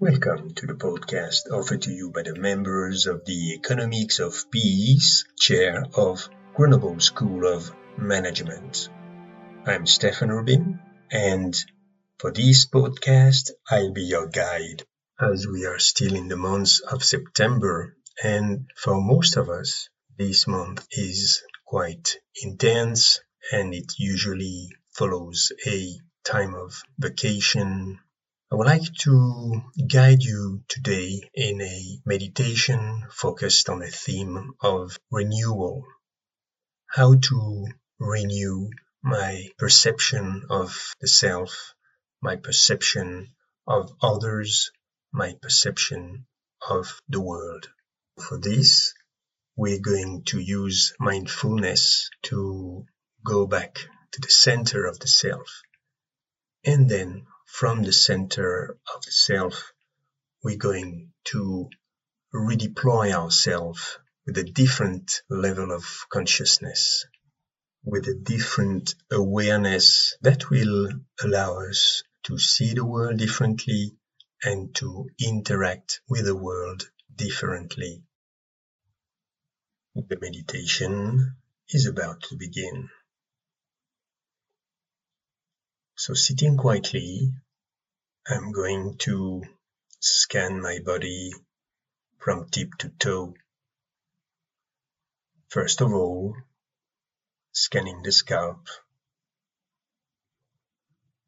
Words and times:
Welcome 0.00 0.54
to 0.54 0.66
the 0.68 0.74
podcast 0.74 1.50
offered 1.50 1.82
to 1.82 1.90
you 1.90 2.12
by 2.12 2.22
the 2.22 2.36
members 2.36 3.08
of 3.08 3.24
the 3.24 3.54
Economics 3.54 4.20
of 4.20 4.48
Peace 4.48 5.24
chair 5.36 5.86
of 5.92 6.28
Grenoble 6.54 7.00
School 7.00 7.44
of 7.44 7.74
Management. 7.96 8.90
I'm 9.66 9.86
Stefan 9.86 10.28
Rubin, 10.28 10.78
and 11.10 11.52
for 12.18 12.30
this 12.30 12.66
podcast, 12.66 13.50
I'll 13.68 13.92
be 13.92 14.04
your 14.04 14.28
guide 14.28 14.84
as 15.20 15.48
we 15.48 15.66
are 15.66 15.80
still 15.80 16.14
in 16.14 16.28
the 16.28 16.36
month 16.36 16.78
of 16.88 17.02
September, 17.02 17.96
and 18.22 18.70
for 18.76 19.02
most 19.02 19.36
of 19.36 19.48
us, 19.48 19.88
this 20.16 20.46
month 20.46 20.86
is 20.92 21.42
quite 21.66 22.18
intense 22.40 23.18
and 23.50 23.74
it 23.74 23.94
usually 23.98 24.68
follows 24.92 25.50
a 25.66 25.94
time 26.22 26.54
of 26.54 26.82
vacation. 27.00 27.98
I 28.50 28.54
would 28.54 28.66
like 28.66 28.94
to 29.00 29.62
guide 29.86 30.22
you 30.22 30.64
today 30.68 31.20
in 31.34 31.60
a 31.60 32.00
meditation 32.06 33.06
focused 33.10 33.68
on 33.68 33.80
the 33.80 33.90
theme 33.90 34.54
of 34.62 34.98
renewal. 35.10 35.84
How 36.86 37.14
to 37.14 37.66
renew 37.98 38.70
my 39.02 39.50
perception 39.58 40.46
of 40.48 40.94
the 40.98 41.08
self, 41.08 41.74
my 42.22 42.36
perception 42.36 43.34
of 43.66 43.92
others, 44.00 44.70
my 45.12 45.34
perception 45.42 46.26
of 46.66 47.02
the 47.06 47.20
world. 47.20 47.68
For 48.16 48.38
this, 48.38 48.94
we're 49.56 49.80
going 49.80 50.24
to 50.28 50.38
use 50.38 50.94
mindfulness 50.98 52.08
to 52.22 52.86
go 53.22 53.46
back 53.46 53.74
to 54.12 54.22
the 54.22 54.30
center 54.30 54.86
of 54.86 54.98
the 55.00 55.06
self. 55.06 55.60
And 56.64 56.88
then 56.88 57.26
from 57.48 57.82
the 57.82 57.92
center 57.92 58.78
of 58.94 59.02
the 59.04 59.10
self, 59.10 59.72
we're 60.44 60.56
going 60.56 61.10
to 61.24 61.68
redeploy 62.32 63.12
ourselves 63.12 63.98
with 64.26 64.36
a 64.36 64.44
different 64.44 65.22
level 65.30 65.72
of 65.72 65.84
consciousness, 66.10 67.06
with 67.82 68.06
a 68.06 68.14
different 68.14 68.94
awareness 69.10 70.16
that 70.20 70.50
will 70.50 70.90
allow 71.24 71.66
us 71.68 72.02
to 72.24 72.38
see 72.38 72.74
the 72.74 72.84
world 72.84 73.18
differently 73.18 73.96
and 74.44 74.74
to 74.76 75.08
interact 75.18 76.00
with 76.08 76.26
the 76.26 76.36
world 76.36 76.88
differently. 77.16 78.02
The 79.94 80.18
meditation 80.20 81.36
is 81.70 81.86
about 81.86 82.22
to 82.24 82.36
begin. 82.36 82.90
So 86.00 86.14
sitting 86.14 86.56
quietly, 86.56 87.32
I'm 88.24 88.52
going 88.52 88.98
to 88.98 89.42
scan 89.98 90.62
my 90.62 90.78
body 90.78 91.32
from 92.18 92.48
tip 92.50 92.76
to 92.78 92.90
toe. 92.90 93.34
First 95.48 95.80
of 95.80 95.92
all, 95.92 96.36
scanning 97.50 98.02
the 98.04 98.12
scalp, 98.12 98.68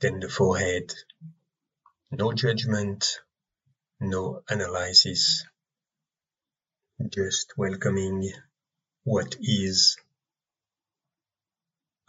then 0.00 0.20
the 0.20 0.30
forehead. 0.30 0.94
No 2.10 2.32
judgment, 2.32 3.20
no 4.00 4.44
analysis, 4.48 5.44
just 7.10 7.52
welcoming 7.58 8.32
what 9.02 9.36
is 9.42 9.98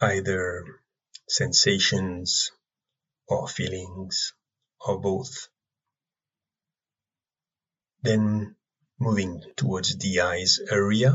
either 0.00 0.80
sensations 1.28 2.50
or 3.28 3.48
feelings 3.48 4.34
or 4.80 5.00
both. 5.00 5.48
Then 8.02 8.56
moving 8.98 9.42
towards 9.56 9.96
the 9.98 10.20
eyes 10.20 10.60
area, 10.70 11.14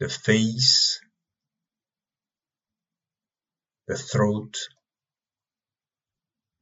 the 0.00 0.08
face, 0.08 1.00
the 3.86 3.96
throat, 3.96 4.56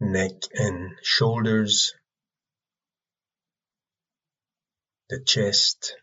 neck 0.01 0.33
and 0.55 0.97
shoulders, 1.03 1.95
the 5.09 5.21
chest, 5.25 5.97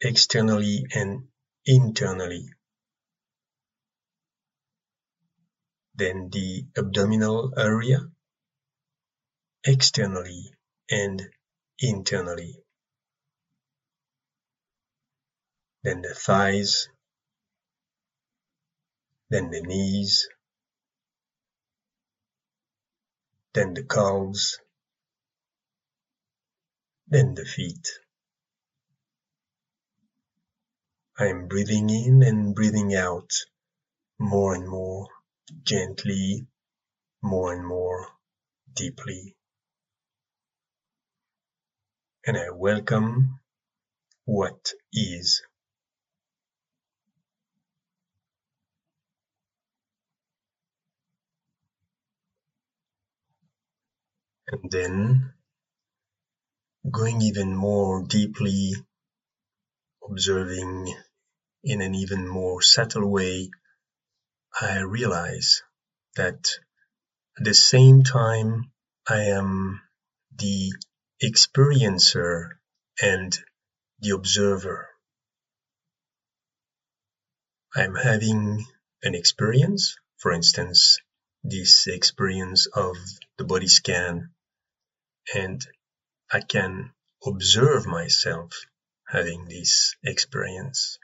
externally 0.00 0.86
and 0.94 1.28
internally. 1.64 2.48
Then 5.98 6.30
the 6.30 6.64
abdominal 6.76 7.52
area, 7.58 7.98
externally 9.64 10.54
and 10.88 11.20
internally. 11.80 12.62
Then 15.82 16.02
the 16.02 16.14
thighs, 16.14 16.88
then 19.28 19.50
the 19.50 19.60
knees, 19.60 20.28
then 23.54 23.74
the 23.74 23.82
calves, 23.82 24.60
then 27.08 27.34
the 27.34 27.44
feet. 27.44 27.88
I 31.18 31.26
am 31.26 31.48
breathing 31.48 31.90
in 31.90 32.22
and 32.22 32.54
breathing 32.54 32.94
out 32.94 33.32
more 34.20 34.54
and 34.54 34.68
more 34.68 35.08
gently, 35.62 36.46
more 37.22 37.52
and 37.54 37.66
more 37.66 38.06
deeply. 38.74 39.34
And 42.26 42.36
I 42.36 42.50
welcome 42.50 43.40
what 44.24 44.72
is. 44.92 45.42
And 54.50 54.70
then 54.70 55.32
going 56.90 57.20
even 57.22 57.54
more 57.54 58.04
deeply, 58.06 58.74
observing 60.08 60.94
in 61.64 61.82
an 61.82 61.94
even 61.94 62.26
more 62.26 62.62
subtle 62.62 63.10
way 63.10 63.50
I 64.60 64.80
realize 64.80 65.62
that 66.16 66.48
at 67.38 67.44
the 67.44 67.54
same 67.54 68.02
time 68.02 68.72
I 69.08 69.24
am 69.24 69.80
the 70.36 70.72
experiencer 71.22 72.58
and 73.00 73.38
the 74.00 74.10
observer. 74.10 74.88
I'm 77.74 77.94
having 77.94 78.66
an 79.02 79.14
experience, 79.14 79.96
for 80.18 80.32
instance, 80.32 80.98
this 81.44 81.86
experience 81.86 82.66
of 82.66 82.96
the 83.36 83.44
body 83.44 83.68
scan, 83.68 84.30
and 85.34 85.64
I 86.32 86.40
can 86.40 86.92
observe 87.24 87.86
myself 87.86 88.52
having 89.06 89.44
this 89.46 89.94
experience. 90.02 90.98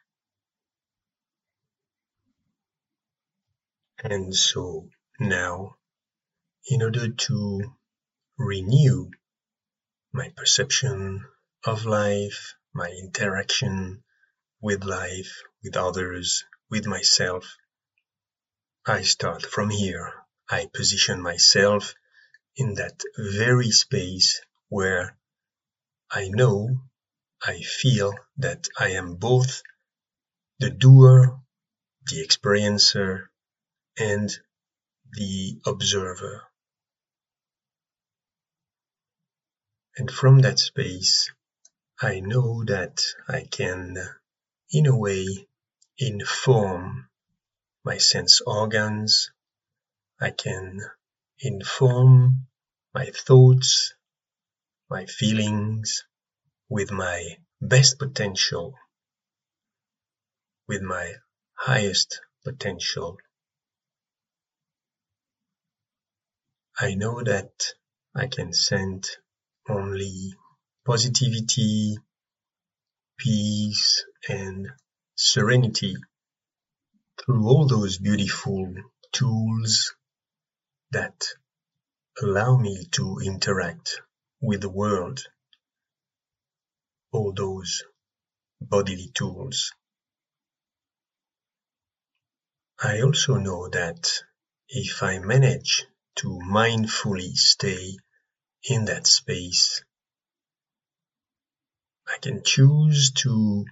And 4.03 4.35
so 4.35 4.91
now, 5.21 5.77
in 6.67 6.83
order 6.83 7.09
to 7.09 7.77
renew 8.39 9.11
my 10.13 10.31
perception 10.37 11.25
of 11.65 11.85
life, 11.85 12.55
my 12.73 12.89
interaction 12.89 14.03
with 14.61 14.85
life, 14.85 15.43
with 15.63 15.77
others, 15.77 16.45
with 16.71 16.87
myself, 16.87 17.57
I 18.87 19.03
start 19.03 19.43
from 19.47 19.71
here. 19.71 20.13
I 20.49 20.67
position 20.67 21.23
myself 21.23 21.95
in 22.57 22.75
that 22.75 23.01
very 23.17 23.71
space 23.71 24.41
where 24.69 25.17
I 26.11 26.29
know, 26.29 26.81
I 27.43 27.63
feel 27.63 28.15
that 28.39 28.69
I 28.79 28.91
am 28.91 29.17
both 29.17 29.63
the 30.59 30.71
doer, 30.71 31.41
the 32.07 32.27
experiencer, 32.27 33.29
and 33.99 34.31
the 35.13 35.61
observer. 35.67 36.43
And 39.97 40.11
from 40.11 40.41
that 40.41 40.59
space, 40.59 41.31
I 42.01 42.21
know 42.21 42.65
that 42.65 43.01
I 43.29 43.43
can, 43.43 43.97
in 44.71 44.87
a 44.87 44.97
way, 44.97 45.47
inform 45.99 47.09
my 47.85 47.99
sense 47.99 48.41
organs. 48.41 49.31
I 50.21 50.31
can 50.31 50.81
inform 51.39 52.47
my 52.93 53.07
thoughts, 53.07 53.95
my 54.91 55.07
feelings 55.07 56.05
with 56.69 56.91
my 56.91 57.39
best 57.61 57.99
potential, 57.99 58.75
with 60.67 60.83
my 60.83 61.15
highest 61.55 62.21
potential. 62.43 63.19
I 66.77 66.95
know 66.95 67.23
that 67.23 67.53
I 68.17 68.27
can 68.27 68.53
send 68.53 69.07
only 69.69 70.35
positivity, 70.85 71.97
peace, 73.17 74.05
and 74.29 74.67
serenity 75.15 75.95
through 77.21 77.47
all 77.47 77.69
those 77.69 77.99
beautiful 77.99 78.75
tools 79.13 79.95
that 80.91 81.29
allow 82.21 82.57
me 82.57 82.87
to 82.93 83.21
interact 83.25 84.01
with 84.41 84.61
the 84.61 84.69
world, 84.69 85.21
all 87.13 87.33
those 87.33 87.85
bodily 88.61 89.13
tools. 89.15 89.73
I 92.83 93.03
also 93.03 93.37
know 93.37 93.69
that 93.69 94.11
if 94.69 95.05
I 95.05 95.21
manage 95.21 95.87
to 96.17 96.39
mindfully 96.47 97.35
stay 97.35 97.97
in 98.65 98.87
that 98.87 99.07
space, 99.07 99.83
I 102.07 102.19
can 102.19 102.43
choose 102.45 103.13
to 103.23 103.65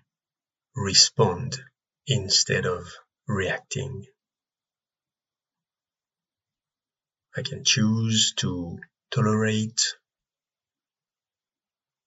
respond 0.76 1.58
instead 2.06 2.66
of 2.66 2.86
reacting. 3.26 4.06
I 7.36 7.42
can 7.42 7.64
choose 7.64 8.34
to 8.38 8.78
tolerate. 9.10 9.96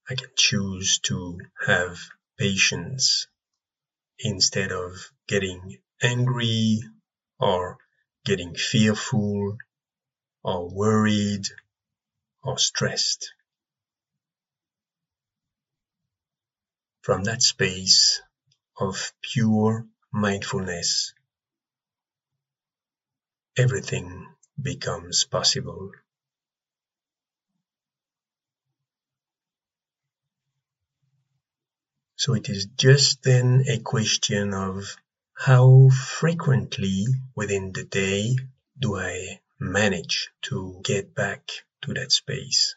I 0.09 0.15
can 0.15 0.29
choose 0.37 0.99
to 1.05 1.39
have 1.65 1.97
patience 2.37 3.27
instead 4.19 4.71
of 4.71 4.93
getting 5.27 5.77
angry 6.01 6.81
or 7.39 7.77
getting 8.25 8.55
fearful 8.55 9.57
or 10.45 10.69
worried 10.69 11.47
or 12.43 12.59
stressed. 12.59 13.33
From 17.01 17.23
that 17.23 17.41
space 17.41 18.21
of 18.77 19.11
pure 19.23 19.87
mindfulness, 20.11 21.15
everything 23.57 24.27
becomes 24.61 25.23
possible. 25.23 25.91
So 32.17 32.35
it 32.35 32.49
is 32.49 32.67
just 32.77 33.23
then 33.23 33.65
a 33.67 33.79
question 33.79 34.53
of 34.53 34.95
how 35.33 35.89
frequently 35.89 37.07
within 37.33 37.71
the 37.71 37.83
day 37.83 38.35
do 38.79 38.95
I 38.95 39.39
manage 39.59 40.29
to 40.43 40.81
get 40.83 41.15
back 41.15 41.49
to 41.81 41.93
that 41.93 42.11
space? 42.11 42.75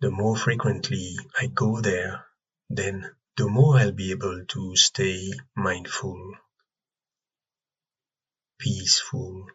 The 0.00 0.10
more 0.10 0.36
frequently 0.36 1.16
I 1.38 1.46
go 1.46 1.80
there, 1.80 2.26
then 2.70 3.14
the 3.36 3.48
more 3.48 3.76
I'll 3.76 3.92
be 3.92 4.12
able 4.12 4.46
to 4.46 4.76
stay 4.76 5.30
mindful, 5.54 6.36
peaceful, 8.58 9.46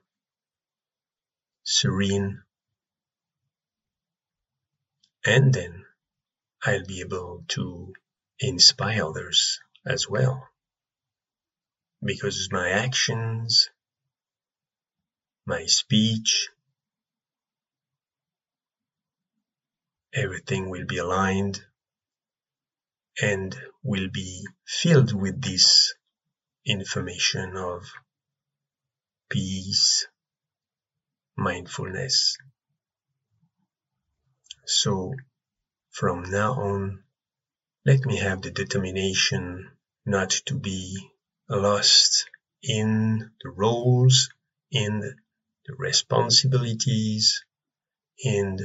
serene, 1.64 2.44
and 5.26 5.52
then 5.52 5.86
I'll 6.64 6.86
be 6.86 7.02
able 7.02 7.44
to 7.50 7.94
inspire 8.40 9.06
others 9.06 9.60
as 9.86 10.10
well. 10.10 10.48
Because 12.04 12.50
my 12.52 12.70
actions, 12.70 13.70
my 15.46 15.66
speech, 15.66 16.50
everything 20.14 20.70
will 20.70 20.86
be 20.86 20.98
aligned 20.98 21.62
and 23.22 23.56
will 23.84 24.10
be 24.12 24.46
filled 24.66 25.14
with 25.14 25.42
this 25.42 25.94
information 26.66 27.56
of 27.56 27.84
peace, 29.30 30.08
mindfulness. 31.38 32.38
So 34.66 35.14
from 35.92 36.30
now 36.30 36.54
on, 36.54 37.05
let 37.86 38.04
me 38.04 38.18
have 38.18 38.42
the 38.42 38.50
determination 38.50 39.70
not 40.08 40.32
to 40.32 40.56
be 40.56 41.12
lost 41.48 42.28
in 42.64 43.32
the 43.44 43.50
roles, 43.50 44.30
in 44.72 45.02
the 45.68 45.76
responsibilities, 45.78 47.46
in 48.18 48.58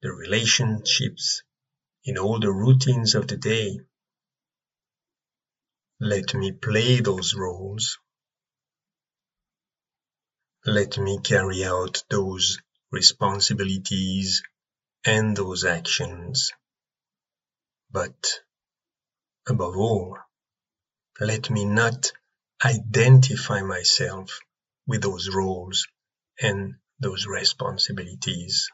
the 0.00 0.10
relationships, 0.10 1.42
in 2.04 2.16
all 2.16 2.40
the 2.40 2.50
routines 2.50 3.14
of 3.14 3.28
the 3.28 3.36
day. 3.36 3.80
Let 6.00 6.34
me 6.34 6.52
play 6.52 7.00
those 7.00 7.34
roles. 7.34 7.98
Let 10.64 10.96
me 10.96 11.18
carry 11.22 11.64
out 11.64 12.02
those 12.08 12.58
responsibilities 12.90 14.42
and 15.04 15.36
those 15.36 15.64
actions. 15.64 16.50
But 17.90 18.40
above 19.48 19.76
all, 19.76 20.18
let 21.20 21.50
me 21.50 21.64
not 21.64 22.12
identify 22.64 23.62
myself 23.62 24.40
with 24.86 25.02
those 25.02 25.28
roles 25.28 25.86
and 26.40 26.74
those 27.00 27.26
responsibilities. 27.26 28.70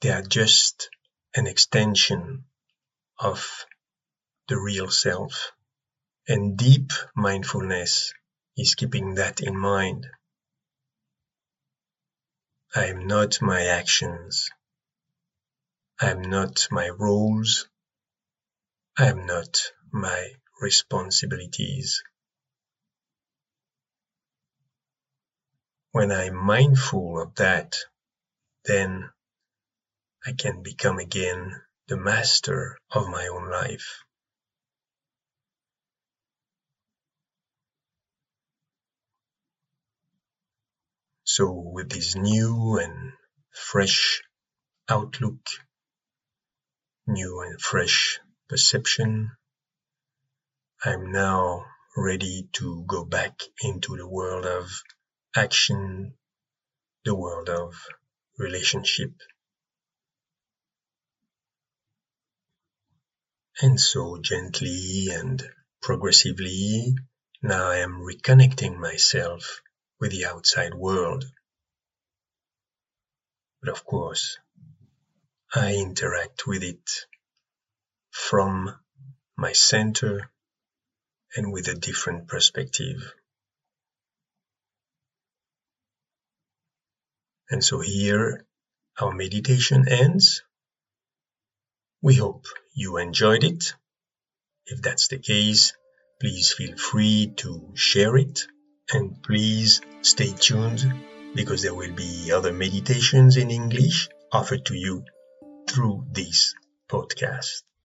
They 0.00 0.10
are 0.10 0.22
just 0.22 0.90
an 1.34 1.46
extension 1.46 2.44
of 3.18 3.48
the 4.48 4.58
real 4.58 4.90
self. 4.90 5.52
And 6.28 6.56
deep 6.56 6.92
mindfulness 7.16 8.12
is 8.56 8.74
keeping 8.74 9.16
that 9.16 9.40
in 9.40 9.56
mind. 9.56 10.06
I 12.74 12.86
am 12.86 13.06
not 13.06 13.42
my 13.42 13.64
actions. 13.66 14.50
I 16.00 16.10
am 16.10 16.22
not 16.22 16.68
my 16.70 16.88
roles. 16.88 17.68
I 18.98 19.06
am 19.06 19.24
not 19.24 19.72
my 19.90 20.34
responsibilities. 20.60 22.02
When 25.92 26.12
I'm 26.12 26.34
mindful 26.36 27.22
of 27.22 27.34
that, 27.36 27.78
then 28.66 29.08
I 30.26 30.32
can 30.32 30.62
become 30.62 30.98
again 30.98 31.62
the 31.88 31.96
master 31.96 32.76
of 32.90 33.08
my 33.08 33.28
own 33.28 33.50
life. 33.50 34.04
So 41.24 41.50
with 41.50 41.88
this 41.88 42.14
new 42.14 42.76
and 42.76 43.14
fresh 43.52 44.22
outlook, 44.86 45.46
new 47.06 47.40
and 47.40 47.58
fresh 47.58 48.20
perception, 48.52 49.30
I'm 50.84 51.10
now 51.10 51.64
ready 51.96 52.50
to 52.52 52.84
go 52.86 53.02
back 53.02 53.40
into 53.62 53.96
the 53.96 54.06
world 54.06 54.44
of 54.44 54.70
action, 55.34 56.12
the 57.06 57.14
world 57.14 57.48
of 57.48 57.72
relationship, 58.36 59.12
And 63.62 63.80
so 63.80 64.18
gently 64.20 65.08
and 65.10 65.42
progressively, 65.80 66.94
now 67.42 67.70
I 67.70 67.78
am 67.78 68.02
reconnecting 68.02 68.76
myself 68.76 69.62
with 69.98 70.10
the 70.10 70.26
outside 70.26 70.74
world. 70.74 71.24
But 73.62 73.70
of 73.70 73.84
course, 73.86 74.36
I 75.54 75.76
interact 75.76 76.46
with 76.46 76.62
it 76.62 77.06
from 78.12 78.72
my 79.36 79.52
center 79.52 80.30
and 81.34 81.52
with 81.52 81.66
a 81.66 81.74
different 81.74 82.28
perspective. 82.28 83.12
And 87.50 87.64
so 87.64 87.80
here 87.80 88.46
our 89.00 89.12
meditation 89.12 89.88
ends 89.88 90.42
we 92.02 92.16
hope 92.16 92.46
you 92.74 92.96
enjoyed 92.98 93.44
it. 93.44 93.74
If 94.66 94.82
that's 94.82 95.08
the 95.08 95.18
case, 95.18 95.72
please 96.20 96.52
feel 96.52 96.76
free 96.76 97.32
to 97.36 97.72
share 97.74 98.16
it 98.16 98.46
and 98.92 99.22
please 99.22 99.80
stay 100.02 100.32
tuned 100.32 100.84
because 101.34 101.62
there 101.62 101.74
will 101.74 101.92
be 101.92 102.32
other 102.32 102.52
meditations 102.52 103.36
in 103.36 103.50
English 103.50 104.08
offered 104.32 104.66
to 104.66 104.74
you 104.74 105.04
through 105.68 106.06
this 106.10 106.54
podcast. 106.88 107.62